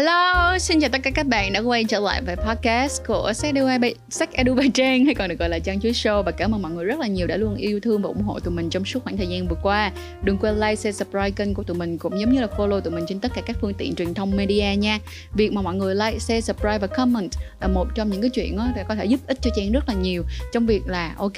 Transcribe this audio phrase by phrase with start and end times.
[0.00, 3.54] Hello, xin chào tất cả các bạn đã quay trở lại với podcast của Sách
[3.54, 3.68] Edu,
[4.08, 6.62] Sách Edu by Trang hay còn được gọi là Trang Chuối Show và cảm ơn
[6.62, 8.84] mọi người rất là nhiều đã luôn yêu thương và ủng hộ tụi mình trong
[8.84, 9.92] suốt khoảng thời gian vừa qua.
[10.22, 12.92] Đừng quên like, share, subscribe kênh của tụi mình cũng giống như là follow tụi
[12.92, 14.98] mình trên tất cả các phương tiện truyền thông media nha.
[15.34, 17.30] Việc mà mọi người like, share, subscribe và comment
[17.60, 19.88] là một trong những cái chuyện đó để có thể giúp ích cho Trang rất
[19.88, 21.36] là nhiều trong việc là ok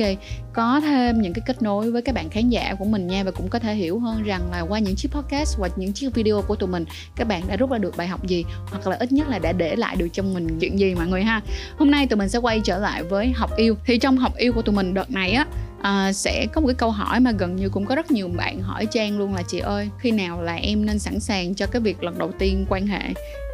[0.52, 3.30] có thêm những cái kết nối với các bạn khán giả của mình nha và
[3.30, 6.42] cũng có thể hiểu hơn rằng là qua những chiếc podcast hoặc những chiếc video
[6.42, 6.84] của tụi mình
[7.16, 9.52] các bạn đã rút ra được bài học gì hoặc là ít nhất là đã
[9.52, 11.40] để lại được trong mình chuyện gì mọi người ha.
[11.78, 13.76] Hôm nay tụi mình sẽ quay trở lại với học yêu.
[13.86, 15.46] Thì trong học yêu của tụi mình đợt này á
[15.82, 18.60] à, sẽ có một cái câu hỏi mà gần như cũng có rất nhiều bạn
[18.60, 21.82] hỏi trang luôn là chị ơi khi nào là em nên sẵn sàng cho cái
[21.82, 23.00] việc lần đầu tiên quan hệ?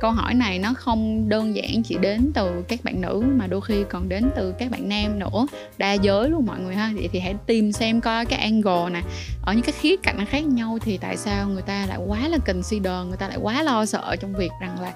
[0.01, 3.61] Câu hỏi này nó không đơn giản chỉ đến từ các bạn nữ mà đôi
[3.61, 5.47] khi còn đến từ các bạn nam nữa.
[5.79, 6.93] Đa giới luôn mọi người ha.
[6.95, 9.03] Vậy thì hãy tìm xem coi cái angle nè.
[9.43, 12.39] Ở những cái khía cạnh khác nhau thì tại sao người ta lại quá là
[12.47, 14.93] consider người ta lại quá lo sợ trong việc rằng là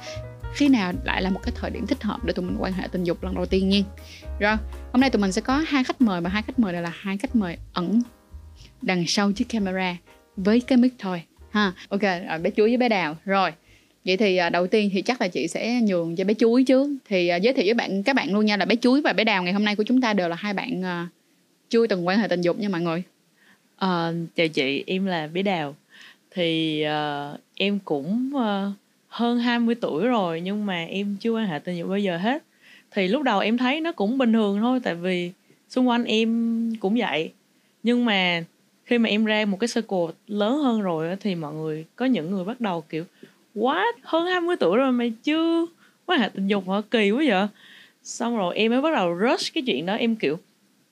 [0.54, 2.88] khi nào lại là một cái thời điểm thích hợp để tụi mình quan hệ
[2.92, 3.80] tình dục lần đầu tiên nha.
[4.40, 4.56] Rồi
[4.92, 6.92] hôm nay tụi mình sẽ có hai khách mời và hai khách mời này là
[6.94, 8.02] hai khách mời ẩn
[8.82, 9.96] đằng sau chiếc camera
[10.36, 11.72] với cái mic thôi ha.
[11.88, 13.16] Ok rồi bé chuối với bé đào.
[13.24, 13.52] Rồi
[14.04, 16.96] vậy thì à, đầu tiên thì chắc là chị sẽ nhường cho bé chuối chứ
[17.08, 19.24] thì à, giới thiệu với bạn các bạn luôn nha là bé chuối và bé
[19.24, 20.82] đào ngày hôm nay của chúng ta đều là hai bạn
[21.70, 23.02] chưa từng quan hệ tình dục nha mọi người.
[23.76, 25.76] À, chào chị em là bé đào.
[26.30, 28.72] Thì uh, em cũng uh,
[29.12, 32.42] hơn 20 tuổi rồi nhưng mà em chưa quan hệ tình dục bao giờ hết.
[32.90, 35.30] Thì lúc đầu em thấy nó cũng bình thường thôi tại vì
[35.68, 37.32] xung quanh em cũng vậy.
[37.82, 38.44] Nhưng mà
[38.84, 42.30] khi mà em ra một cái circle lớn hơn rồi thì mọi người có những
[42.30, 43.04] người bắt đầu kiểu
[43.54, 45.66] quá hơn 20 tuổi rồi mà chưa
[46.06, 46.80] quan hệ tình dục hả?
[46.90, 47.46] Kỳ quá vậy.
[48.02, 50.38] Xong rồi em mới bắt đầu rush cái chuyện đó em kiểu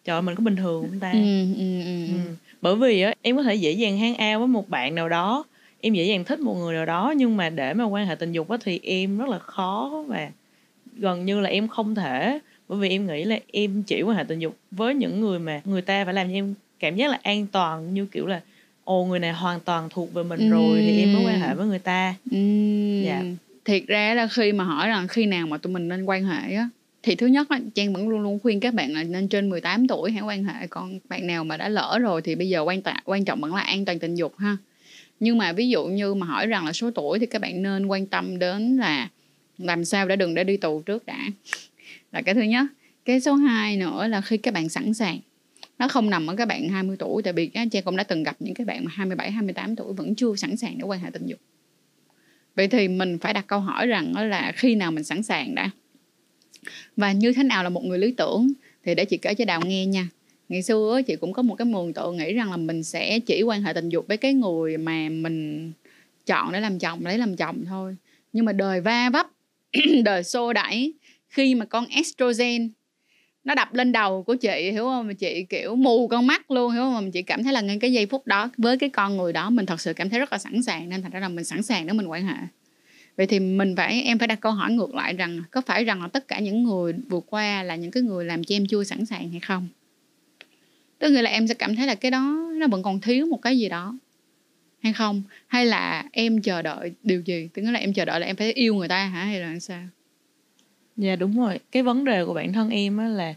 [0.05, 1.13] trời ơi, mình có bình thường không ta?
[1.13, 1.19] Ừ,
[1.59, 2.07] ừ, ừ.
[2.07, 2.35] Ừ.
[2.61, 5.45] bởi vì á em có thể dễ dàng hang ao với một bạn nào đó
[5.81, 8.33] em dễ dàng thích một người nào đó nhưng mà để mà quan hệ tình
[8.33, 10.31] dục á thì em rất là khó và
[10.97, 12.39] gần như là em không thể.
[12.69, 15.61] Bởi vì em nghĩ là em chỉ quan hệ tình dục với những người mà
[15.65, 18.41] người ta phải làm cho em cảm giác là an toàn như kiểu là
[18.85, 21.67] ồ người này hoàn toàn thuộc về mình rồi thì em mới quan hệ với
[21.67, 22.15] người ta.
[22.31, 22.37] Ừ.
[23.05, 23.23] dạ.
[23.65, 26.55] Thiệt ra là khi mà hỏi rằng khi nào mà tụi mình nên quan hệ
[26.55, 26.69] á
[27.03, 29.89] thì thứ nhất á, Trang vẫn luôn luôn khuyên các bạn là nên trên 18
[29.89, 32.83] tuổi hãy quan hệ còn bạn nào mà đã lỡ rồi thì bây giờ quan
[32.83, 34.57] trọng quan trọng vẫn là an toàn tình dục ha
[35.21, 37.87] nhưng mà ví dụ như mà hỏi rằng là số tuổi thì các bạn nên
[37.87, 39.09] quan tâm đến là
[39.59, 41.19] làm sao để đừng để đi tù trước đã.
[42.13, 42.67] Là cái thứ nhất.
[43.05, 45.19] Cái số 2 nữa là khi các bạn sẵn sàng.
[45.79, 48.23] Nó không nằm ở các bạn 20 tuổi, tại vì các chị cũng đã từng
[48.23, 51.11] gặp những cái bạn mà 27 28 tuổi vẫn chưa sẵn sàng để quan hệ
[51.13, 51.39] tình dục.
[52.57, 55.71] Vậy thì mình phải đặt câu hỏi rằng là khi nào mình sẵn sàng đã?
[56.97, 58.53] Và như thế nào là một người lý tưởng?
[58.85, 60.09] Thì để chị kể cho đào nghe nha
[60.51, 63.43] ngày xưa chị cũng có một cái mường tượng nghĩ rằng là mình sẽ chỉ
[63.43, 65.73] quan hệ tình dục với cái người mà mình
[66.27, 67.97] chọn để làm chồng, lấy làm chồng thôi.
[68.33, 69.27] Nhưng mà đời va vấp,
[70.05, 70.95] đời xô đẩy
[71.29, 72.71] khi mà con estrogen
[73.45, 75.07] nó đập lên đầu của chị, hiểu không?
[75.07, 77.05] Mà chị, kiểu, mù con mắt luôn, hiểu không?
[77.05, 79.51] Mà chị cảm thấy là ngay cái giây phút đó với cái con người đó,
[79.51, 81.63] mình thật sự cảm thấy rất là sẵn sàng, nên thành ra là mình sẵn
[81.63, 82.37] sàng để mình quan hệ.
[83.17, 86.03] Vậy thì mình phải, em phải đặt câu hỏi ngược lại rằng, có phải rằng
[86.03, 88.85] là tất cả những người vượt qua là những cái người làm cho em chưa
[88.85, 89.69] sẵn sàng hay không?
[91.01, 93.43] Tức nghĩa là em sẽ cảm thấy là cái đó nó vẫn còn thiếu một
[93.43, 93.99] cái gì đó.
[94.83, 95.23] Hay không?
[95.47, 97.49] Hay là em chờ đợi điều gì?
[97.55, 99.25] Tức là em chờ đợi là em phải yêu người ta hả?
[99.25, 99.83] Hay là sao?
[100.97, 101.59] Dạ đúng rồi.
[101.73, 103.35] Cái vấn đề của bản thân em á là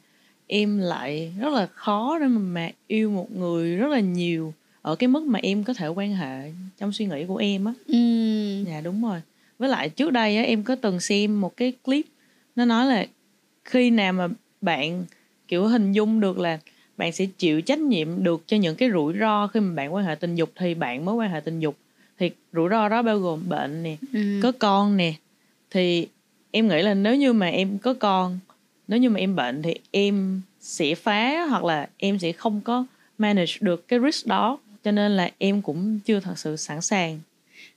[0.48, 4.96] em lại rất là khó để mà, mà yêu một người rất là nhiều ở
[4.96, 7.74] cái mức mà em có thể quan hệ trong suy nghĩ của em á.
[7.88, 7.98] Ừ.
[8.68, 9.22] dạ đúng rồi.
[9.60, 12.06] Với lại trước đây á em có từng xem một cái clip
[12.56, 13.06] nó nói là
[13.66, 14.28] khi nào mà
[14.62, 15.06] bạn
[15.48, 16.60] kiểu hình dung được là
[16.98, 20.06] bạn sẽ chịu trách nhiệm được cho những cái rủi ro khi mà bạn quan
[20.06, 21.78] hệ tình dục thì bạn mới quan hệ tình dục.
[22.20, 24.40] Thì rủi ro đó bao gồm bệnh nè ừ.
[24.44, 25.14] có con nè.
[25.72, 26.08] Thì
[26.52, 28.40] em nghĩ là nếu như mà em có con
[28.88, 32.86] nếu như mà em bệnh thì em sẽ phá hoặc là em sẽ không có
[33.18, 34.60] manage được cái risk đó.
[34.84, 37.20] Cho nên là em cũng chưa thật sự sẵn sàng.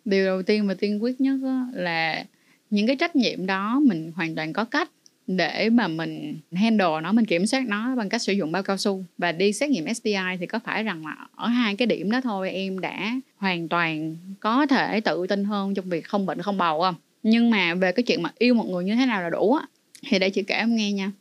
[0.05, 1.39] Điều đầu tiên và tiên quyết nhất
[1.73, 2.25] là
[2.71, 4.91] những cái trách nhiệm đó mình hoàn toàn có cách
[5.27, 8.77] để mà mình handle nó, mình kiểm soát nó bằng cách sử dụng bao cao
[8.77, 9.05] su.
[9.19, 12.21] Và đi xét nghiệm STI thì có phải rằng là ở hai cái điểm đó
[12.21, 16.59] thôi, em đã hoàn toàn có thể tự tin hơn trong việc không bệnh, không
[16.59, 16.95] bầu không?
[17.23, 19.67] Nhưng mà về cái chuyện mà yêu một người như thế nào là đủ á,
[20.09, 21.13] thì để chị kể em nghe nha.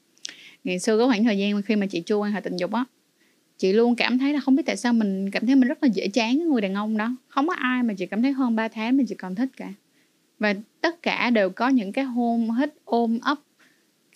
[0.64, 2.86] Ngày xưa có khoảng thời gian khi mà chị chưa quan hệ tình dục á,
[3.58, 5.90] chị luôn cảm thấy là không biết tại sao mình cảm thấy mình rất là
[5.94, 7.16] dễ chán với người đàn ông đó.
[7.28, 9.74] Không có ai mà chị cảm thấy hơn 3 tháng mà chị còn thích cả.
[10.40, 13.38] Và tất cả đều có những cái hôn hít, ôm, ấp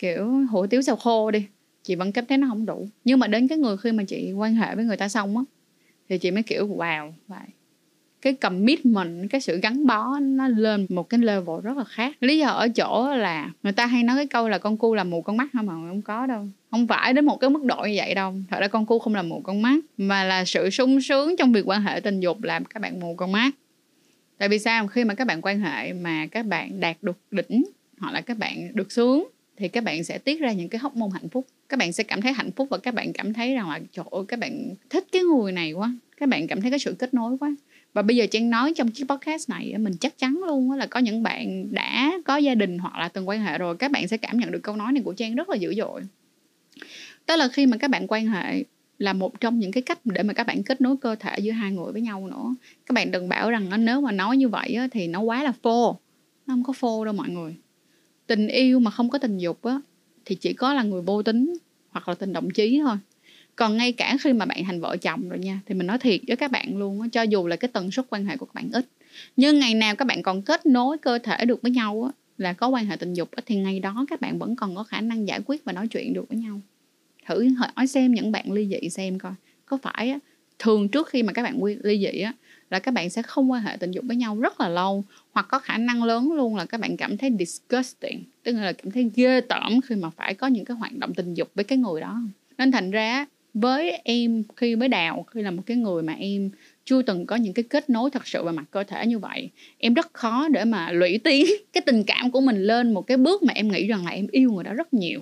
[0.00, 1.46] kiểu, hủ tiếu xào khô đi.
[1.82, 2.88] Chị vẫn cảm thấy nó không đủ.
[3.04, 5.42] Nhưng mà đến cái người khi mà chị quan hệ với người ta xong á,
[6.08, 7.46] thì chị mới kiểu, wow vậy
[8.22, 12.16] cái commitment, cái sự gắn bó nó lên một cái level rất là khác.
[12.20, 15.04] Lý do ở chỗ là người ta hay nói cái câu là con cu là
[15.04, 16.46] mù con mắt không mà không có đâu.
[16.70, 18.34] Không phải đến một cái mức độ như vậy đâu.
[18.50, 21.52] Thật ra con cu không là mù con mắt, mà là sự sung sướng trong
[21.52, 23.50] việc quan hệ tình dục làm các bạn mù con mắt.
[24.38, 24.86] Tại vì sao?
[24.86, 27.64] Khi mà các bạn quan hệ mà các bạn đạt được đỉnh
[27.98, 29.28] hoặc là các bạn được sướng
[29.60, 31.46] thì các bạn sẽ tiết ra những cái hóc môn hạnh phúc.
[31.68, 34.04] Các bạn sẽ cảm thấy hạnh phúc và các bạn cảm thấy rằng là, trời
[34.10, 37.14] ơi, các bạn thích cái người này quá, các bạn cảm thấy cái sự kết
[37.14, 37.54] nối quá.
[37.92, 41.00] Và bây giờ trang nói trong chiếc podcast này mình chắc chắn luôn là có
[41.00, 44.16] những bạn đã có gia đình hoặc là từng quan hệ rồi, các bạn sẽ
[44.16, 46.02] cảm nhận được câu nói này của trang rất là dữ dội.
[47.26, 48.64] Tức là khi mà các bạn quan hệ
[48.98, 51.52] là một trong những cái cách để mà các bạn kết nối cơ thể giữa
[51.52, 52.54] hai người với nhau nữa.
[52.86, 55.98] Các bạn đừng bảo rằng nếu mà nói như vậy thì nó quá là phô.
[56.46, 57.54] Nó không có phô đâu mọi người
[58.30, 59.80] tình yêu mà không có tình dục á
[60.24, 61.54] thì chỉ có là người vô tính
[61.90, 62.96] hoặc là tình động chí thôi.
[63.56, 66.20] Còn ngay cả khi mà bạn thành vợ chồng rồi nha thì mình nói thiệt
[66.26, 68.54] với các bạn luôn á cho dù là cái tần suất quan hệ của các
[68.54, 68.86] bạn ít
[69.36, 72.52] nhưng ngày nào các bạn còn kết nối cơ thể được với nhau á là
[72.52, 75.00] có quan hệ tình dục á, thì ngày đó các bạn vẫn còn có khả
[75.00, 76.60] năng giải quyết và nói chuyện được với nhau.
[77.26, 79.32] Thử hỏi xem những bạn ly dị xem coi
[79.66, 80.18] có phải á,
[80.58, 82.32] thường trước khi mà các bạn ly dị á
[82.70, 85.46] là các bạn sẽ không quan hệ tình dục với nhau rất là lâu, hoặc
[85.48, 89.10] có khả năng lớn luôn là các bạn cảm thấy disgusting, tức là cảm thấy
[89.14, 92.00] ghê tởm khi mà phải có những cái hoạt động tình dục với cái người
[92.00, 92.22] đó.
[92.58, 96.50] Nên thành ra với em khi mới đào, khi là một cái người mà em
[96.84, 99.50] chưa từng có những cái kết nối thật sự về mặt cơ thể như vậy,
[99.78, 103.16] em rất khó để mà lũy tiến cái tình cảm của mình lên một cái
[103.16, 105.20] bước mà em nghĩ rằng là em yêu người đó rất nhiều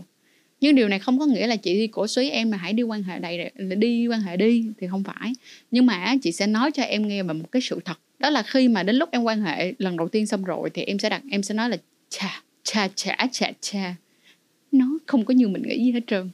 [0.60, 2.82] nhưng điều này không có nghĩa là chị đi cổ suý em mà hãy đi
[2.82, 5.32] quan hệ đầy đi quan hệ đi, thì không phải.
[5.70, 7.98] Nhưng mà chị sẽ nói cho em nghe về một cái sự thật.
[8.18, 10.82] Đó là khi mà đến lúc em quan hệ lần đầu tiên xong rồi thì
[10.82, 11.76] em sẽ đặt em sẽ nói là
[12.08, 13.94] cha cha cha cha cha
[14.72, 16.30] nó không có như mình nghĩ gì hết trơn.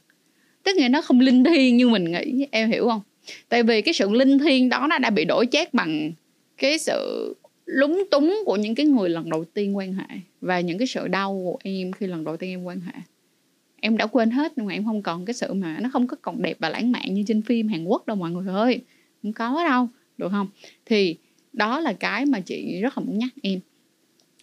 [0.63, 3.01] Tức là nó không linh thiêng như mình nghĩ, em hiểu không?
[3.49, 6.11] Tại vì cái sự linh thiêng đó nó đã bị đổi chét bằng
[6.57, 7.33] cái sự
[7.65, 11.07] lúng túng của những cái người lần đầu tiên quan hệ và những cái sự
[11.07, 12.93] đau của em khi lần đầu tiên em quan hệ
[13.81, 16.17] em đã quên hết nhưng mà em không còn cái sự mà nó không có
[16.21, 18.81] còn đẹp và lãng mạn như trên phim Hàn Quốc đâu mọi người ơi.
[19.23, 19.87] Không có đâu,
[20.17, 20.47] được không?
[20.85, 21.15] Thì
[21.53, 23.59] đó là cái mà chị rất là muốn nhắc em.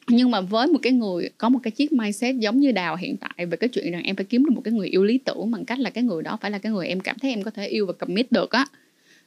[0.08, 3.16] Nhưng mà với một cái người, có một cái chiếc mindset giống như đào hiện
[3.16, 5.50] tại về cái chuyện rằng em phải kiếm được một cái người yêu lý tưởng
[5.50, 7.50] bằng cách là cái người đó phải là cái người em cảm thấy em có
[7.50, 8.66] thể yêu và commit được á,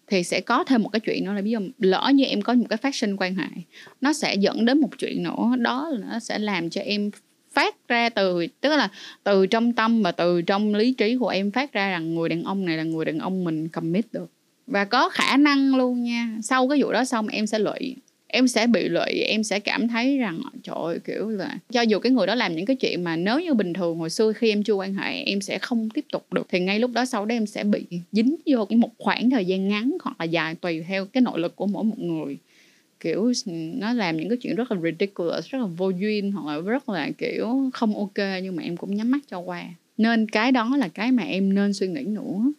[0.08, 2.54] thì sẽ có thêm một cái chuyện nữa là ví dụ lỡ như em có
[2.54, 3.48] một cái fashion quan hệ,
[4.02, 7.12] nó sẽ dẫn đến một chuyện nữa, đó là nó sẽ làm cho em
[7.56, 8.90] phát ra từ tức là
[9.24, 12.44] từ trong tâm và từ trong lý trí của em phát ra rằng người đàn
[12.44, 14.32] ông này là người đàn ông mình commit được.
[14.68, 16.38] Và có khả năng luôn nha.
[16.44, 17.96] Sau cái vụ đó xong em sẽ lụy
[18.36, 22.00] em sẽ bị lụy em sẽ cảm thấy rằng trời ơi, kiểu là cho dù
[22.00, 24.50] cái người đó làm những cái chuyện mà nếu như bình thường hồi xưa khi
[24.50, 26.48] em chưa quan hệ em sẽ không tiếp tục được.
[26.50, 29.46] Thì ngay lúc đó sau đó em sẽ bị dính vô cái một khoảng thời
[29.46, 32.38] gian ngắn hoặc là dài tùy theo cái nội lực của mỗi một người
[33.00, 33.32] kiểu,
[33.76, 36.90] nó làm những cái chuyện rất là ridiculous, rất là vô duyên hoặc là rất
[36.90, 39.64] là kiểu không ok, nhưng mà em cũng nhắm mắt cho qua.
[39.98, 42.52] Nên cái đó là cái mà em nên suy nghĩ nữa.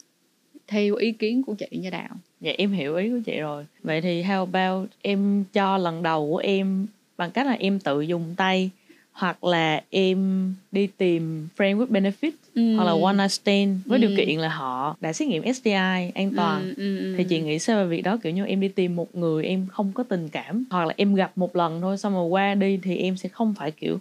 [0.68, 2.08] Theo ý kiến của chị nha đạo
[2.40, 3.64] dạ em hiểu ý của chị rồi.
[3.82, 6.86] Vậy thì how about em cho lần đầu của em
[7.16, 8.70] bằng cách là em tự dùng tay
[9.16, 12.76] hoặc là em đi tìm friend with benefit ừ.
[12.76, 14.06] hoặc là one night stand với ừ.
[14.06, 17.14] điều kiện là họ đã xét nghiệm STI an toàn ừ, ừ, ừ.
[17.18, 19.66] thì chị nghĩ sao về việc đó kiểu như em đi tìm một người em
[19.70, 22.78] không có tình cảm hoặc là em gặp một lần thôi xong rồi qua đi
[22.82, 23.98] thì em sẽ không phải kiểu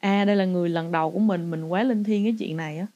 [0.00, 2.78] à đây là người lần đầu của mình mình quá linh thiêng cái chuyện này
[2.78, 2.86] á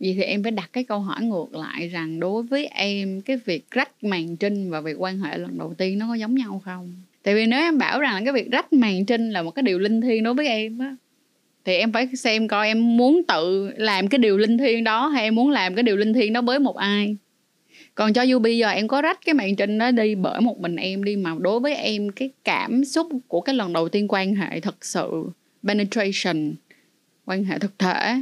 [0.00, 3.36] vậy thì em phải đặt cái câu hỏi ngược lại rằng đối với em cái
[3.44, 6.62] việc rách màn trinh và việc quan hệ lần đầu tiên nó có giống nhau
[6.64, 9.62] không tại vì nếu em bảo rằng cái việc rách màn trinh là một cái
[9.62, 10.96] điều linh thiêng đối với em á
[11.66, 15.22] thì em phải xem coi em muốn tự làm cái điều linh thiêng đó hay
[15.22, 17.16] em muốn làm cái điều linh thiêng đó với một ai.
[17.94, 20.60] Còn cho dù bây giờ em có rách cái màn trình đó đi bởi một
[20.60, 24.06] mình em đi mà đối với em cái cảm xúc của cái lần đầu tiên
[24.08, 25.30] quan hệ thật sự,
[25.64, 26.54] penetration,
[27.24, 28.14] quan hệ thực thể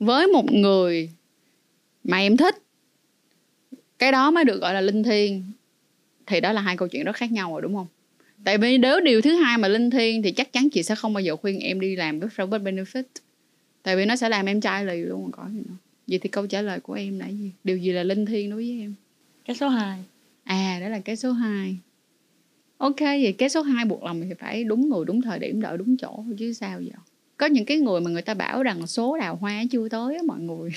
[0.00, 1.10] với một người
[2.04, 2.56] mà em thích,
[3.98, 5.42] cái đó mới được gọi là linh thiêng.
[6.26, 7.86] Thì đó là hai câu chuyện rất khác nhau rồi, đúng không?
[8.44, 11.12] Tại vì nếu điều thứ hai mà linh thiêng thì chắc chắn chị sẽ không
[11.12, 13.02] bao giờ khuyên em đi làm với friend benefit.
[13.82, 15.76] Tại vì nó sẽ làm em chai lì luôn mà có gì nữa
[16.10, 17.52] vậy thì câu trả lời của em là gì?
[17.64, 18.94] Điều gì là linh thiêng đối với em?
[19.44, 20.04] Cái số 2
[20.44, 21.76] à đó là cái số 2
[22.78, 25.78] ok vậy cái số 2 buộc lòng thì phải đúng người đúng thời điểm đợi
[25.78, 26.90] đúng chỗ chứ sao vậy?
[27.36, 30.22] Có những cái người mà người ta bảo rằng số đào hoa chưa tới á
[30.26, 30.70] mọi người.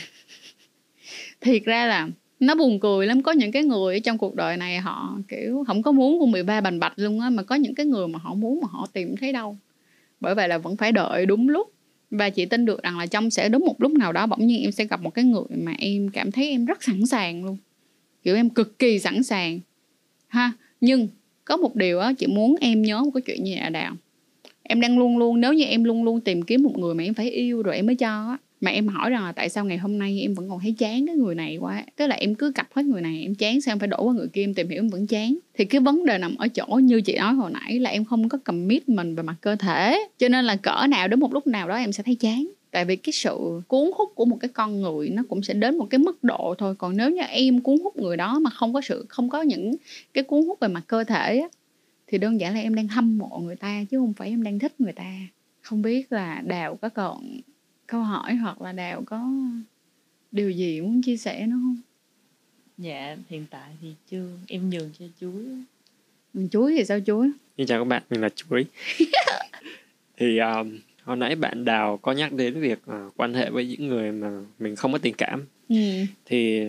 [1.41, 2.10] Thiệt ra là
[2.45, 3.21] nó buồn cười lắm.
[3.21, 6.31] Có những cái người ở trong cuộc đời này họ, kiểu không có muốn con
[6.31, 8.88] 13 bành bạch luôn á, mà có những cái người mà họ muốn mà họ
[8.93, 9.57] tìm thấy đâu.
[10.19, 11.71] Bởi vậy là vẫn phải đợi đúng lúc.
[12.12, 14.62] Và chị tin được rằng là trong sẽ đúng một lúc nào đó bỗng nhiên
[14.62, 17.57] em sẽ gặp một cái người mà em cảm thấy em rất sẵn sàng luôn.
[18.23, 19.59] Kiểu, em cực kỳ sẵn sàng.
[20.27, 21.07] Ha, nhưng
[21.45, 23.95] có một điều á, chị muốn em nhớ một cái chuyện như vậy là đào.
[24.63, 27.13] Em đang luôn luôn, nếu như em luôn luôn tìm kiếm một người mà em
[27.13, 29.77] phải yêu rồi em mới cho á mà em hỏi rằng là tại sao ngày
[29.77, 31.84] hôm nay em vẫn còn thấy chán cái người này quá.
[31.96, 34.13] Tức là em cứ cặp hết người này em chán sao em phải đổ qua
[34.13, 35.38] người kia em tìm hiểu em vẫn chán.
[35.53, 38.29] Thì cái vấn đề nằm ở chỗ như chị nói hồi nãy là em không
[38.29, 38.38] có
[38.88, 40.08] mình về mặt cơ thể.
[40.17, 42.48] Cho nên là cỡ nào đến một lúc nào đó em sẽ thấy chán.
[42.72, 45.77] Tại vì cái sự cuốn hút của một cái con người nó cũng sẽ đến
[45.77, 46.75] một cái mức độ thôi.
[46.77, 49.75] Còn nếu như em cuốn hút người đó mà không có sự không có những
[50.13, 51.48] cái cuốn hút về mặt cơ thể á,
[52.08, 54.60] thì đơn giản là em đang hâm mộ người ta chứ không phải em đang
[54.60, 55.13] thích người ta.
[55.62, 57.41] Không biết là đào có còn
[57.93, 59.21] câu hỏi hoặc là đào có
[60.31, 61.77] điều gì muốn chia sẻ nữa không?
[62.77, 64.27] Dạ hiện tại thì chưa.
[64.47, 65.45] Em nhường cho chuối
[66.33, 67.31] mình chuối thì sao chuối?
[67.57, 68.65] Xin chào các bạn mình là chuối.
[70.17, 73.88] Thì um, hồi nãy bạn đào có nhắc đến việc uh, quan hệ với những
[73.88, 75.45] người mà mình không có tình cảm.
[75.69, 75.75] Ừ.
[76.25, 76.62] thì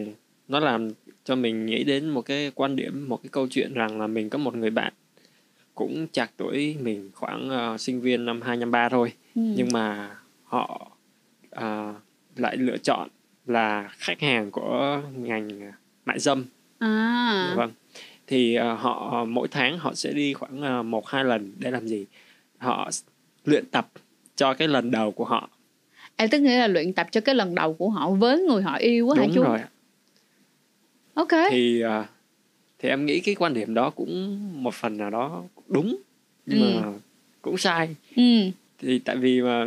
[0.48, 0.90] nó làm
[1.24, 4.30] cho mình nghĩ đến một cái quan điểm một cái câu chuyện rằng là mình
[4.30, 4.92] có một người bạn
[5.74, 9.12] cũng chạc tuổi mình khoảng uh, sinh viên năm hai năm ba thôi.
[9.34, 9.42] Ừ.
[9.56, 10.93] nhưng mà họ
[11.58, 11.94] uh,
[12.36, 13.08] lại lựa chọn
[13.46, 15.72] là khách hàng của ngành
[16.04, 16.44] mại dâm.
[16.78, 17.54] À.
[17.56, 17.72] vâng.
[18.26, 21.86] Thì uh, họ mỗi tháng họ sẽ đi khoảng uh, một hai lần để làm
[21.86, 22.06] gì?
[22.58, 22.90] Họ
[23.44, 23.88] luyện tập
[24.36, 25.50] cho cái lần đầu của họ.
[26.16, 28.76] À tức nghĩa là luyện tập cho cái lần đầu của họ với người họ
[28.76, 29.42] yêu quá đúng hả chú?
[29.42, 29.58] rồi
[31.14, 31.50] ok.
[31.50, 32.06] Thì uh,
[32.78, 35.96] thì em nghĩ cái quan điểm đó cũng một phần nào đó đúng
[36.46, 36.80] nhưng ừ.
[36.80, 36.92] mà
[37.42, 37.96] cũng sai.
[38.16, 38.22] Ừ.
[38.78, 39.66] thì tại vì mà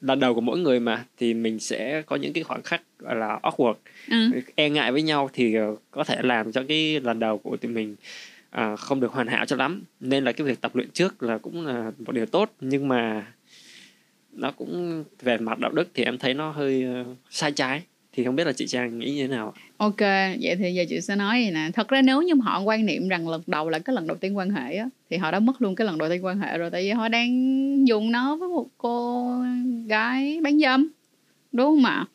[0.00, 3.16] lần đầu của mỗi người mà thì mình sẽ có những cái khoảnh khắc gọi
[3.16, 3.74] là awkward.
[4.10, 4.30] Ừ.
[4.54, 7.72] e ngại với nhau thì ờ, có thể làm cho cái lần đầu của tụi
[7.72, 7.96] mình
[8.50, 9.82] à, không được hoàn hảo cho lắm.
[10.00, 13.26] Nên là cái việc tập luyện trước là cũng là một điều tốt nhưng mà
[14.32, 18.24] nó cũng về mặt đạo đức thì em thấy nó hơi uh, sai trái thì
[18.24, 20.00] không biết là chị Trang nghĩ như thế nào Ok,
[20.40, 21.70] vậy thì giờ chị sẽ nói gì nè.
[21.74, 24.36] Thật ra nếu như họ quan niệm rằng lần đầu là cái lần đầu tiên
[24.36, 26.70] quan hệ á Thì họ đã mất luôn cái lần đầu tiên quan hệ rồi
[26.70, 29.26] Tại vì họ đang dùng nó với một cô
[29.86, 30.88] gái bán dâm
[31.52, 32.06] Đúng không ạ?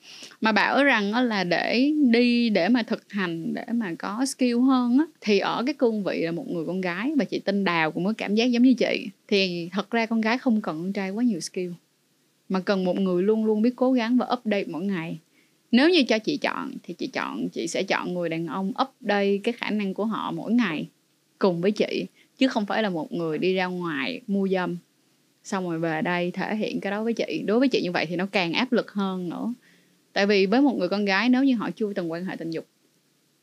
[0.41, 4.97] Mà bảo rằng là để đi để mà thực hành Để mà có skill hơn
[4.97, 7.91] á Thì ở cái cương vị là một người con gái Và chị tin Đào
[7.91, 9.09] cũng có cảm giác giống như chị.
[9.27, 11.71] Thì thật ra con gái không cần con trai quá nhiều skill
[12.49, 15.19] Mà cần một người luôn luôn biết cố gắng và update mỗi ngày
[15.75, 19.37] nếu như cho chị chọn, thì chị chọn, chị sẽ chọn người đàn ông update
[19.43, 20.87] cái khả năng của họ mỗi ngày
[21.39, 22.05] cùng với chị,
[22.37, 24.77] chứ không phải là một người đi ra ngoài mua dâm,
[25.43, 27.43] xong rồi về đây thể hiện cái đó với chị.
[27.45, 29.53] Đối với chị như vậy thì nó càng áp lực hơn nữa.
[30.13, 32.51] Tại vì với một người con gái, nếu như họ chưa từng quan hệ tình
[32.51, 32.65] dục,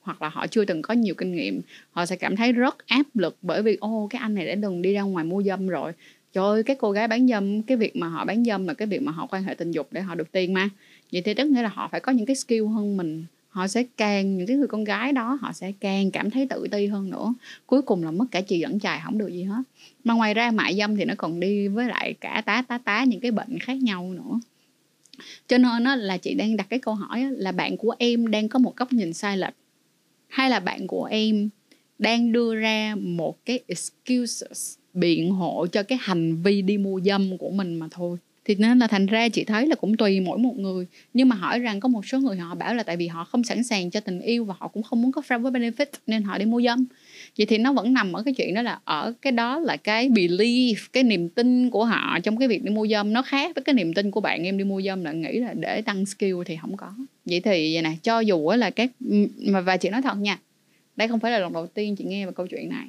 [0.00, 1.60] hoặc là họ chưa từng có nhiều kinh nghiệm,
[1.90, 4.82] họ sẽ cảm thấy rất áp lực bởi vì, ô, cái anh này đã từng
[4.82, 5.92] đi ra ngoài mua dâm rồi.
[6.32, 8.88] Trời ơi, cái cô gái bán dâm, cái việc mà họ bán dâm là cái
[8.88, 10.70] việc mà họ quan hệ tình dục để họ được tiền mà
[11.12, 13.24] vậy thì tức nghĩa là họ phải có những cái skill hơn mình.
[13.48, 16.68] Họ sẽ càng những cái người con gái đó, họ sẽ càng cảm thấy tự
[16.70, 17.34] ti hơn nữa.
[17.66, 19.62] Cuối cùng là mất cả chị lẫn chài không được gì hết.
[20.04, 23.04] Mà ngoài ra mại dâm thì nó còn đi với lại cả tá tá tá
[23.04, 24.40] những cái bệnh khác nhau nữa.
[25.48, 28.48] Cho nên đó là chị đang đặt cái câu hỏi là bạn của em đang
[28.48, 29.54] có một góc nhìn sai lệch?
[30.28, 31.48] Hay là bạn của em
[31.98, 37.38] đang đưa ra một cái excuses biện hộ cho cái hành vi đi mua dâm
[37.38, 38.18] của mình mà thôi?
[38.44, 40.86] Thì nên là thành ra chị thấy là cũng tùy mỗi một người.
[41.14, 43.44] Nhưng mà hỏi rằng có một số người họ bảo là tại vì họ không
[43.44, 46.22] sẵn sàng cho tình yêu và họ cũng không muốn có friend với benefit, nên
[46.22, 46.84] họ đi mua dâm.
[47.38, 50.08] Vậy thì nó vẫn nằm ở cái chuyện đó là ở cái đó là cái
[50.08, 53.12] belief, cái niềm tin của họ trong cái việc đi mua dâm.
[53.12, 55.54] Nó khác với cái niềm tin của bạn em đi mua dâm là nghĩ là
[55.54, 56.92] để tăng skill thì không có.
[57.24, 58.90] Vậy thì vậy này cho dù là các
[59.38, 60.38] mà và chị nói thật nha,
[60.96, 62.86] đây không phải là lần đầu tiên chị nghe về câu chuyện này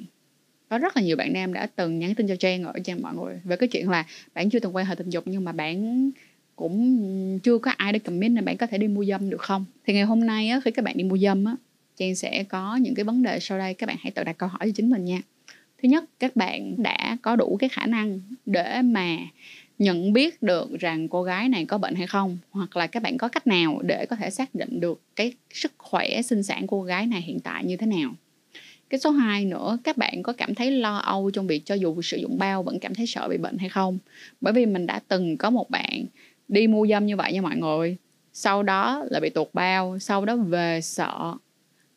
[0.68, 3.14] có rất là nhiều bạn nam đã từng nhắn tin cho Trang ở trang mọi
[3.14, 4.04] người về cái chuyện là
[4.34, 6.10] bạn chưa từng quan hệ tình dục nhưng mà bạn
[6.56, 9.64] cũng chưa có ai để comment là bạn có thể đi mua dâm được không?
[9.86, 11.56] Thì ngày hôm nay á, khi các bạn đi mua dâm á
[11.96, 13.74] Trang sẽ có những cái vấn đề sau đây.
[13.74, 15.20] Các bạn hãy tự đặt câu hỏi cho chính mình nha.
[15.82, 19.16] Thứ nhất các bạn đã có đủ cái khả năng để mà
[19.78, 22.38] nhận biết được rằng cô gái này có bệnh hay không?
[22.50, 25.72] Hoặc là các bạn có cách nào để có thể xác định được cái sức
[25.78, 28.14] khỏe sinh sản cô gái này hiện tại như thế nào?
[28.90, 32.02] Cái số 2 nữa, các bạn có cảm thấy lo âu trong việc cho dù
[32.02, 33.98] sử dụng bao vẫn cảm thấy sợ bị bệnh hay không?
[34.40, 36.04] Bởi vì mình đã từng có một bạn
[36.48, 37.96] đi mua dâm như vậy nha mọi người.
[38.32, 41.34] Sau đó là bị tuột bao, sau đó về sợ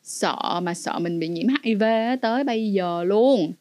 [0.02, 1.82] sợ mà sợ mình bị nhiễm hiv
[2.22, 3.52] tới bây giờ luôn.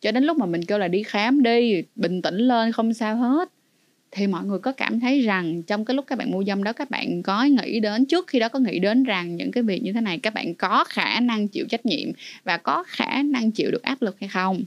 [0.00, 3.16] Cho đến lúc mà mình kêu là đi khám đi, bình tĩnh lên, không sao
[3.16, 3.53] hết
[4.14, 6.72] thì mọi người có cảm thấy rằng trong cái lúc các bạn mua dâm đó,
[6.72, 9.82] các bạn có nghĩ đến, trước khi đó có nghĩ đến rằng những cái việc
[9.82, 12.08] như thế này, các bạn có khả năng chịu trách nhiệm
[12.44, 14.62] và có khả năng chịu được áp lực hay không?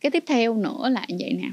[0.00, 1.48] Cái tiếp theo nữa là vậy nè.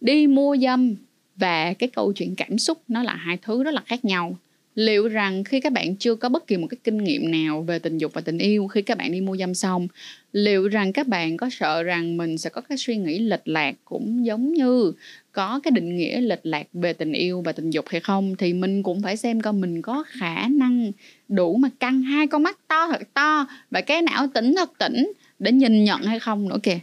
[0.00, 0.94] Đi mua dâm
[1.36, 4.36] và cái câu chuyện cảm xúc nó là hai thứ rất là khác nhau.
[4.74, 7.78] Liệu rằng khi các bạn chưa có bất kỳ một cái kinh nghiệm nào về
[7.78, 9.88] tình dục và tình yêu khi các bạn đi mua dâm xong,
[10.32, 13.74] liệu rằng các bạn có sợ rằng mình sẽ có cái suy nghĩ lệch lạc
[13.84, 14.92] cũng giống như
[15.34, 18.52] có cái định nghĩa lệch lạc về tình yêu và tình dục hay không, thì
[18.52, 20.92] mình cũng phải xem coi mình có khả năng
[21.28, 25.12] đủ mà căng hai con mắt to thật to và cái não tỉnh thật tỉnh
[25.38, 26.78] để nhìn nhận hay không nữa kìa.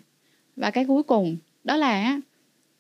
[0.55, 2.19] Và cái cuối cùng, đó là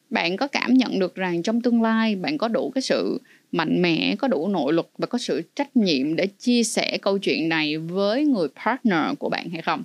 [0.09, 3.81] bạn có cảm nhận được rằng trong tương lai bạn có đủ cái sự mạnh
[3.81, 7.49] mẽ, có đủ nội lực và có sự trách nhiệm để chia sẻ câu chuyện
[7.49, 9.83] này với người partner của bạn hay không?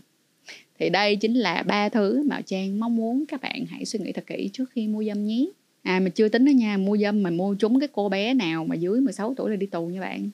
[0.78, 4.12] Thì đây chính là ba thứ mà trang mong muốn các bạn hãy suy nghĩ
[4.12, 5.46] thật kỹ trước khi mua dâm nhé
[5.86, 8.64] à mà chưa tính đó nha mua dâm mà mua trúng cái cô bé nào
[8.64, 10.30] mà dưới 16 tuổi là đi tù nha bạn.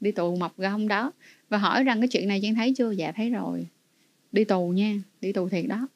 [0.00, 1.12] Đi tù mập gông đó.
[1.48, 2.90] Và hỏi rằng cái chuyện này trang thấy chưa?
[2.90, 3.66] Dạ thấy rồi.
[4.32, 5.88] Đi tù nha đi tù thiệt đó.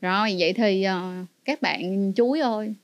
[0.00, 2.74] Rồi vậy thì uh, các bạn chuối ơi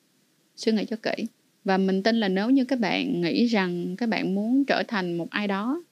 [0.56, 1.26] suy nghĩ cho kỹ.
[1.64, 5.18] Và mình tin là nếu như các bạn nghĩ rằng các bạn muốn trở thành
[5.18, 5.82] một ai đó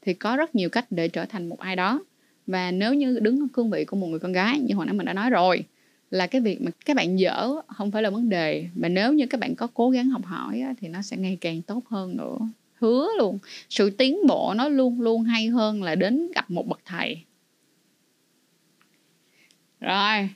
[0.00, 2.04] thì có rất nhiều cách để trở thành một ai đó.
[2.46, 4.94] Và nếu như đứng ở cương vị của một người con gái như hồi nãy
[4.94, 5.64] mình đã nói rồi
[6.12, 8.66] là cái việc mà các bạn dở không phải là vấn đề.
[8.74, 11.38] Mà nếu như các bạn có cố gắng học hỏi á, thì nó sẽ ngày
[11.40, 12.36] càng tốt hơn nữa.
[12.74, 13.38] Hứa luôn
[13.68, 17.22] sự tiến bộ nó luôn luôn hay hơn là đến gặp một bậc thầy.
[19.80, 20.28] Rồi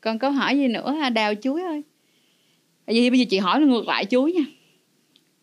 [0.00, 1.10] còn câu hỏi gì nữa ha?
[1.10, 1.82] Đào chuối ơi.
[2.84, 4.44] À, vậy thì bây giờ chị hỏi ngược lại chuối nha.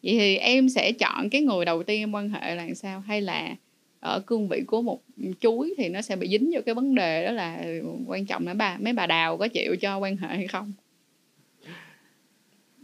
[0.04, 3.00] Vậy thì em sẽ chọn cái người đầu tiên em quan hệ là sao?
[3.00, 3.56] Hay là
[4.04, 5.02] ở cương vị của một
[5.40, 7.66] chuối thì nó sẽ bị dính vô cái vấn đề đó là
[8.08, 10.72] quan trọng là bà mấy bà đào có chịu cho quan hệ hay không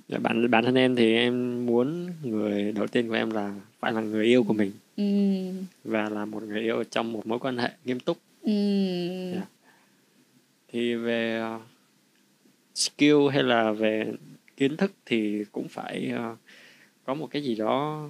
[0.08, 3.94] dạ, bản bản thân em thì em muốn người đầu tiên của em là phải
[3.94, 5.04] là người yêu của mình ừ.
[5.84, 8.52] và là một người yêu trong một mối quan hệ nghiêm túc ừ.
[8.52, 9.36] yeah.
[9.36, 9.46] Dạ.
[10.72, 11.62] thì về uh,
[12.76, 14.14] skill hay là về
[14.58, 16.38] kiến thức thì cũng phải uh,
[17.06, 18.10] có một cái gì đó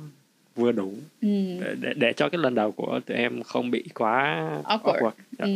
[0.60, 1.28] vừa đủ ừ.
[1.62, 5.12] để, để để cho cái lần đầu của tụi em không bị quá awkward, awkward.
[5.40, 5.46] Dạ.
[5.46, 5.52] Ừ.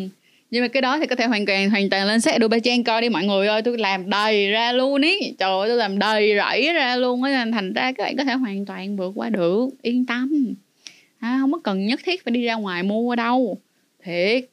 [0.52, 2.84] nhưng mà cái đó thì có thể hoàn toàn hoàn toàn lên set Adobe Trang
[2.84, 3.62] coi đi mọi người ơi.
[3.62, 5.34] Tôi làm đầy ra luôn ý.
[5.40, 7.46] Trời ơi tôi làm đầy rẫy ra luôn á.
[7.52, 9.70] Thành ra các bạn có thể hoàn toàn vượt qua được.
[9.82, 10.54] Yên tâm.
[11.20, 13.58] À, không có cần nhất thiết phải đi ra ngoài mua đâu.
[14.04, 14.46] Thiệt.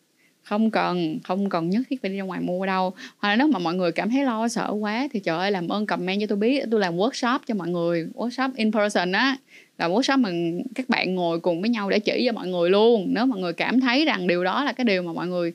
[0.42, 2.92] Không cần không cần nhất thiết phải đi ra ngoài mua đâu.
[3.18, 5.68] Hoặc là nếu mà mọi người cảm thấy lo sợ quá thì trời ơi làm
[5.68, 6.64] ơn comment cho tôi biết.
[6.70, 8.08] Tôi làm workshop cho mọi người.
[8.14, 9.36] Workshop in person á
[9.80, 10.30] là workshop mà
[10.74, 13.06] các bạn ngồi cùng với nhau để chỉ cho mọi người luôn.
[13.14, 15.52] Nếu mọi người cảm thấy rằng điều đó là cái điều mà mọi người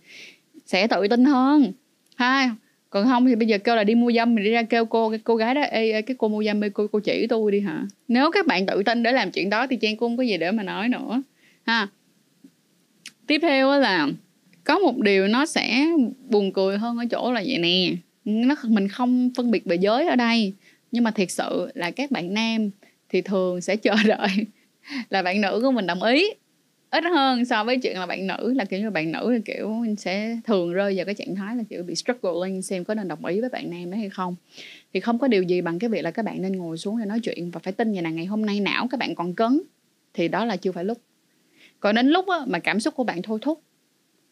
[0.65, 1.73] sẽ tự tin hơn.
[2.15, 2.55] Ha
[2.89, 5.09] còn không thì bây giờ kêu là đi mua dâm mình đi ra kêu cô
[5.09, 7.51] cái cô gái đó ê, ê cái cô mua dâm ê, cô cô chỉ tôi
[7.51, 7.85] đi hả?
[8.07, 10.38] Nếu các bạn tự tin để làm chuyện đó thì trang cũng không có gì
[10.38, 11.21] để mà nói nữa.
[11.65, 11.88] Ha.
[13.27, 14.07] Tiếp theo là
[14.63, 15.88] có một điều nó sẽ
[16.29, 17.91] buồn cười hơn ở chỗ là vậy nè.
[18.25, 20.53] Nó mình không phân biệt về giới ở đây
[20.91, 22.69] nhưng mà thiệt sự là các bạn nam
[23.09, 24.29] thì thường sẽ chờ đợi
[25.09, 26.29] là bạn nữ của mình đồng ý.
[26.89, 29.85] Ít hơn so với chuyện là bạn nữ, là kiểu như bạn nữ là kiểu
[29.97, 33.25] sẽ thường rơi vào cái trạng thái là kiểu bị struggling xem có nên đồng
[33.25, 34.35] ý với bạn nam đấy hay không.
[34.93, 37.05] Thì không có điều gì bằng cái việc là các bạn nên ngồi xuống để
[37.05, 39.61] nói chuyện và phải tin như là ngày hôm nay não các bạn còn cứng,
[40.13, 40.97] thì đó là chưa phải lúc.
[41.79, 43.61] Còn đến lúc mà cảm xúc của bạn thôi thúc,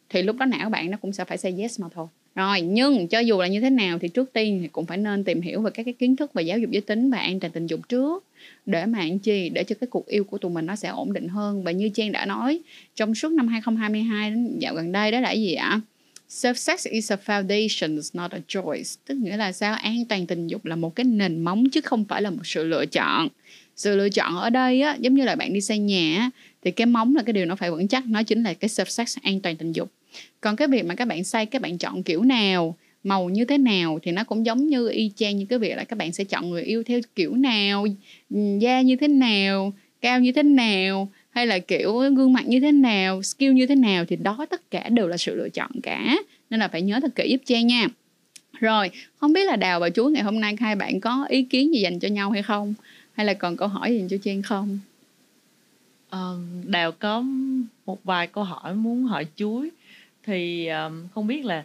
[0.10, 3.08] thì lúc đó não bạn nó cũng sẽ phải say yes mà thôi rồi nhưng
[3.08, 5.62] cho dù là như thế nào thì trước tiên thì cũng phải nên tìm hiểu
[5.62, 7.90] về các cái kiến thức về giáo dục giới tính và an toàn tình dục
[7.90, 8.24] trước
[8.66, 11.14] để mà anh chi để cho cái cuộc yêu của tụi mình nó sẽ ổn
[11.14, 12.60] định hơn và như Trang đã nói
[12.96, 15.82] trong suốt năm 2022 đến dạo gần đây đó là gì ạ
[16.30, 18.90] Safe sex is a foundation, not a choice.
[19.06, 19.76] Tức nghĩa là sao?
[19.76, 22.64] An toàn tình dục là một cái nền móng chứ không phải là một sự
[22.64, 23.28] lựa chọn.
[23.76, 26.30] Sự lựa chọn ở đây á, giống như là bạn đi xây nhà
[26.64, 28.86] thì cái móng là cái điều nó phải vững chắc, nó chính là cái safe
[28.86, 29.92] sex an toàn tình dục
[30.42, 33.58] còn cái việc mà các bạn xây các bạn chọn kiểu nào màu như thế
[33.58, 36.24] nào thì nó cũng giống như y chang như cái việc là các bạn sẽ
[36.24, 37.86] chọn người yêu theo kiểu nào
[38.60, 42.72] da như thế nào cao như thế nào hay là kiểu gương mặt như thế
[42.72, 46.18] nào skill như thế nào thì đó tất cả đều là sự lựa chọn cả.
[46.50, 47.88] Nên là phải nhớ thật kỹ giúp trang nha.
[48.54, 51.74] Rồi không biết là đào và chúa ngày hôm nay hai bạn có ý kiến
[51.74, 52.74] gì dành cho nhau hay không?
[53.14, 54.80] Hay là còn câu hỏi gì dành cho trang không?
[56.10, 57.24] Ờ, đào có
[57.86, 59.70] một vài câu hỏi muốn hỏi chuối
[60.26, 61.64] thì um, không biết là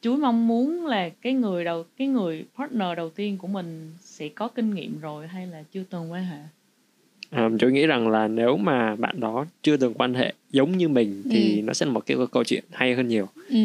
[0.00, 4.28] chuối mong muốn là cái người đầu cái người partner đầu tiên của mình sẽ
[4.28, 6.38] có kinh nghiệm rồi hay là chưa từng quan hệ
[7.36, 10.88] um, chuối nghĩ rằng là nếu mà bạn đó chưa từng quan hệ giống như
[10.88, 11.62] mình thì ừ.
[11.62, 13.28] nó sẽ là một cái câu chuyện hay hơn nhiều.
[13.48, 13.56] Ừ.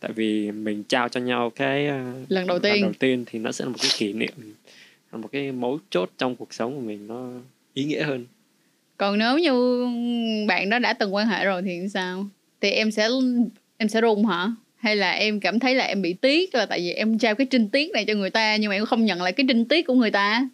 [0.00, 2.72] tại vì mình trao cho nhau cái uh, lần đầu tiên.
[2.72, 4.32] lần đầu tiên thì nó sẽ là một cái kỷ niệm
[5.18, 7.30] một cái mấu chốt trong cuộc sống của mình nó
[7.74, 8.26] ý nghĩa hơn.
[8.96, 9.86] Còn nếu như
[10.48, 12.26] bạn đó đã từng quan hệ rồi thì sao
[12.62, 13.08] thì em sẽ
[13.76, 14.50] em sẽ run hả?
[14.76, 17.46] Hay là em cảm thấy là em bị tiếc là tại vì em trao cái
[17.50, 19.86] trinh tiết này cho người ta nhưng mà em không nhận lại cái trinh tiết
[19.86, 20.48] của người ta?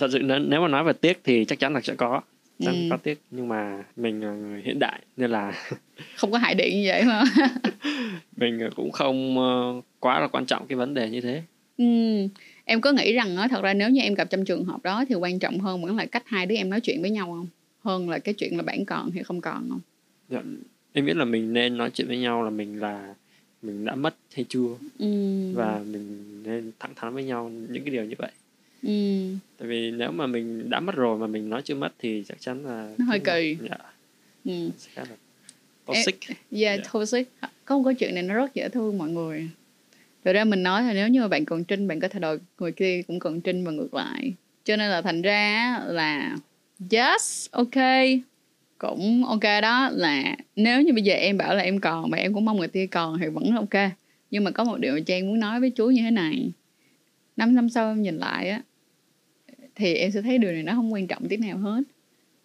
[0.00, 2.20] Thật sự nếu mà nói về tiếc thì chắc chắn là sẽ có.
[2.64, 2.76] Chắc Ừ.
[2.90, 5.52] có tiếc nhưng mà mình là người hiện đại nên là
[6.16, 7.22] không có hại điện như vậy mà.
[8.36, 11.42] Mình cũng không ờ, quá là quan trọng cái vấn đề như thế.
[11.78, 11.84] Ừ.
[12.64, 15.04] em có nghĩ rằng á thật ra nếu như em gặp trong trường hợp đó
[15.08, 17.46] thì quan trọng hơn vẫn là cách hai đứa em nói chuyện với nhau không?
[17.84, 19.80] Hơn là cái chuyện là bạn còn hay không còn không?
[20.28, 20.40] Dạ,
[20.92, 23.14] em biết là mình nên nói chuyện với nhau là mình là
[23.62, 25.06] mình đã mất hay chưa ừ.
[25.54, 28.30] và mình nên thẳng thắn với nhau những cái điều như vậy
[28.82, 29.28] ừ.
[29.58, 32.40] tại vì nếu mà mình đã mất rồi mà mình nói chưa mất thì chắc
[32.40, 33.56] chắn là Nó hơi kỳ.
[33.68, 33.76] dạ,
[34.44, 34.70] ừ.
[34.78, 35.16] sẽ khá là
[35.86, 36.90] toxic Yeah, Dạ.
[36.92, 37.28] toxic.
[37.64, 39.48] Có một câu chuyện này nó rất dễ thương mọi người.
[40.24, 42.38] Thực ra mình nói là nếu như mà bạn còn trinh, bạn có thể đòi
[42.58, 44.32] người kia cũng còn trinh và ngược lại.
[44.64, 46.36] Cho nên là thành ra là
[46.92, 47.74] yes, ok.
[48.80, 52.34] Cũng ok đó là nếu như bây giờ em bảo là em còn mà em
[52.34, 53.90] cũng mong người kia còn thì vẫn ok.
[54.30, 56.50] Nhưng mà có một điều mà Trang muốn nói với chú như thế này.
[57.36, 58.62] Năm năm sau em nhìn lại á
[59.74, 61.82] thì em sẽ thấy điều này nó không quan trọng tí nào hết.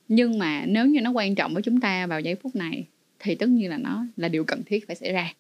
[0.08, 2.86] Nhưng mà nếu như nó quan trọng với chúng ta vào giây phút này
[3.20, 5.34] thì tất nhiên là nó là điều cần thiết phải xảy ra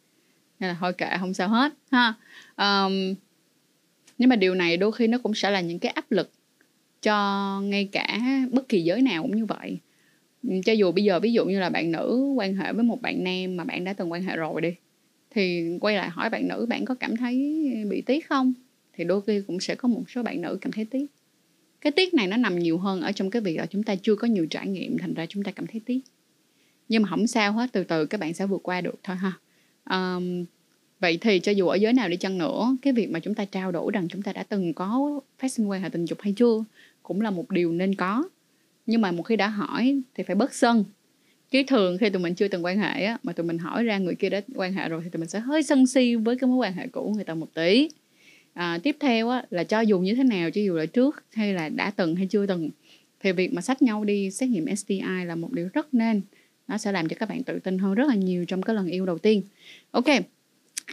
[0.59, 2.13] nên là thôi kệ không sao hết ha
[2.55, 3.15] um,
[4.17, 6.31] nhưng mà điều này đôi khi nó cũng sẽ là những cái áp lực
[7.01, 8.19] cho ngay cả
[8.51, 9.77] bất kỳ giới nào cũng như vậy
[10.47, 13.01] Ừ, cho dù bây giờ ví dụ như là bạn nữ quan hệ với một
[13.01, 14.75] bạn nam mà bạn đã từng quan hệ rồi đi
[15.35, 18.53] thì quay lại hỏi bạn nữ bạn có cảm thấy bị tiếc không?
[18.93, 21.05] Thì đôi khi cũng sẽ có một số bạn nữ cảm thấy tiếc.
[21.81, 24.15] Cái tiếc này nó nằm nhiều hơn ở trong cái việc là chúng ta chưa
[24.15, 25.99] có nhiều trải nghiệm thành ra chúng ta cảm thấy tiếc.
[26.89, 29.33] Nhưng mà không sao hết từ từ các bạn sẽ vượt qua được thôi ha.
[29.89, 30.45] Um,
[30.99, 33.45] vậy thì cho dù ở giới nào đi chăng nữa cái việc mà chúng ta
[33.45, 36.33] trao đổi rằng chúng ta đã từng có phát sinh quan hệ tình dục hay
[36.33, 36.63] chưa
[37.03, 38.29] cũng là một điều nên có
[38.85, 40.85] nhưng mà một khi đã hỏi thì phải bớt sân.
[41.51, 43.97] Chứ thường khi tụi mình chưa từng quan hệ á mà tụi mình hỏi ra
[43.97, 46.47] người kia đã quan hệ rồi thì tụi mình sẽ hơi sân si với cái
[46.47, 47.89] mối quan hệ cũ của người ta một tí.
[48.53, 51.53] À, tiếp theo á là cho dù như thế nào cho dù là trước hay
[51.53, 52.69] là đã từng hay chưa từng
[53.19, 56.21] thì việc mà sách nhau đi xét nghiệm STI là một điều rất nên.
[56.67, 58.87] Nó sẽ làm cho các bạn tự tin hơn rất là nhiều trong cái lần
[58.87, 59.41] yêu đầu tiên.
[59.91, 60.05] Ok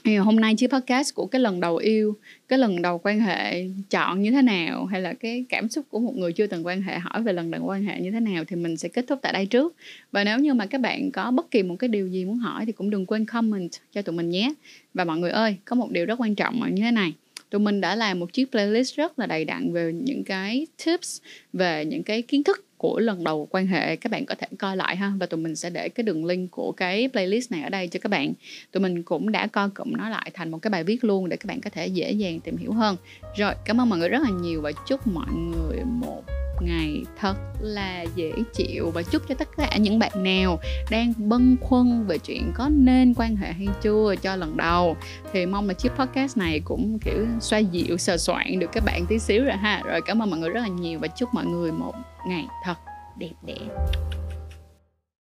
[0.05, 2.17] thì hôm nay chiếc podcast của cái lần đầu yêu,
[2.49, 5.99] cái lần đầu quan hệ chọn như thế nào, hay là cái cảm xúc của
[5.99, 8.45] một người chưa từng quan hệ, hỏi về lần đầu quan hệ như thế nào
[8.45, 9.75] thì mình sẽ kết thúc tại đây trước.
[10.13, 12.67] Và nếu như mà các bạn có bất kỳ một cái điều gì muốn hỏi
[12.67, 14.55] thì cũng đừng quên comment cho tụi mình nhé.
[14.95, 17.13] Và mọi người ơi, có một điều rất quan trọng là như thế này.
[17.51, 21.21] Tụi mình đã làm một chiếc playlist rất là đầy đặn về những cái tips,
[21.53, 24.77] về những cái kiến thức của lần đầu quan hệ, các bạn có thể coi
[24.77, 25.13] lại ha.
[25.21, 28.01] Và tụi mình sẽ để cái đường link của cái playlist này ở đây cho
[28.03, 28.33] các bạn.
[28.73, 31.37] Tụi mình cũng đã coi cụm nó lại thành một cái bài viết luôn để
[31.37, 32.97] các bạn có thể dễ dàng tìm hiểu hơn.
[33.37, 36.23] Rồi, cảm ơn mọi người rất là nhiều và chúc mọi người một
[36.63, 38.91] ngày thật là dễ chịu.
[38.91, 40.59] Và chúc cho tất cả những bạn nào
[40.91, 44.97] đang bâng khuâng về chuyện có nên quan hệ hay chưa cho lần đầu.
[45.33, 49.07] Thì mong là chiếc podcast này cũng, kiểu, xoa dịu, sờ soạn được các bạn
[49.09, 49.83] tí xíu rồi ha.
[49.85, 51.95] Rồi, cảm ơn mọi người rất là nhiều và chúc mọi người một
[52.27, 52.75] ngày thật
[53.17, 53.57] đẹp đẽ.